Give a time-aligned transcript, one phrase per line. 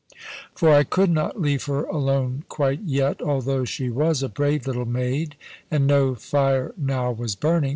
[0.55, 4.87] For I could not leave her alone quite yet, although she was a brave little
[4.87, 5.35] maid,
[5.69, 7.69] and no fire now was burning.